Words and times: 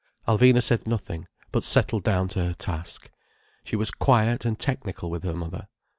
Alvina 0.27 0.63
said 0.63 0.87
nothing, 0.87 1.27
but 1.51 1.63
settled 1.63 2.03
down 2.03 2.27
to 2.29 2.43
her 2.43 2.55
task. 2.55 3.11
She 3.63 3.75
was 3.75 3.91
quiet 3.91 4.45
and 4.45 4.57
technical 4.57 5.11
with 5.11 5.21
her 5.21 5.35
mother. 5.35 5.67